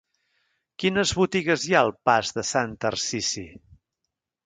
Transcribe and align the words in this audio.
Quines 0.83 1.11
botigues 1.19 1.67
hi 1.69 1.77
ha 1.77 1.83
al 1.87 1.93
pas 2.09 2.35
de 2.39 2.49
Sant 2.55 2.77
Tarsici? 2.87 3.49